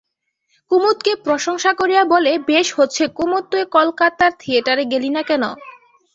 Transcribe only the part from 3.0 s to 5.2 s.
কুমুদ তুই কলকাতার থিয়েটারে গেলি